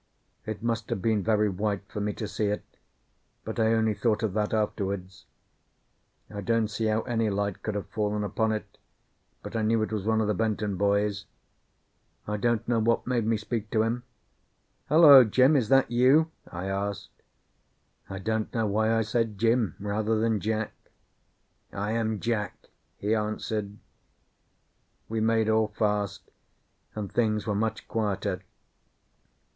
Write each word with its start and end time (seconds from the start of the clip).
It 0.47 0.63
must 0.63 0.89
have 0.89 0.99
been 0.99 1.21
very 1.21 1.47
white 1.47 1.83
for 1.87 2.01
me 2.01 2.11
to 2.13 2.27
see 2.27 2.45
it, 2.47 2.63
but 3.45 3.59
I 3.59 3.67
only 3.67 3.93
thought 3.93 4.23
of 4.23 4.33
that 4.33 4.51
afterwards. 4.51 5.27
I 6.27 6.41
don't 6.41 6.69
see 6.69 6.85
how 6.85 7.01
any 7.01 7.29
light 7.29 7.61
could 7.61 7.75
have 7.75 7.85
fallen 7.89 8.23
upon 8.23 8.51
it, 8.51 8.79
but 9.43 9.55
I 9.55 9.61
knew 9.61 9.83
it 9.83 9.91
was 9.93 10.03
one 10.07 10.19
of 10.19 10.25
the 10.25 10.33
Benton 10.33 10.75
boys. 10.75 11.25
I 12.27 12.35
don't 12.37 12.67
know 12.67 12.79
what 12.79 13.05
made 13.05 13.27
me 13.27 13.37
speak 13.37 13.69
to 13.69 13.83
him. 13.83 14.01
"Hullo, 14.89 15.23
Jim! 15.23 15.55
Is 15.55 15.69
that 15.69 15.91
you?" 15.91 16.31
I 16.51 16.65
asked. 16.65 17.21
I 18.09 18.17
don't 18.17 18.51
know 18.55 18.65
why 18.65 18.97
I 18.97 19.03
said 19.03 19.37
Jim, 19.37 19.75
rather 19.79 20.19
than 20.19 20.39
Jack. 20.39 20.73
"I 21.71 21.91
am 21.91 22.19
Jack," 22.19 22.57
he 22.97 23.13
answered. 23.13 23.77
We 25.07 25.19
made 25.21 25.47
all 25.47 25.67
fast, 25.67 26.31
and 26.95 27.11
things 27.11 27.45
were 27.45 27.53
much 27.53 27.87
quieter. 27.87 28.41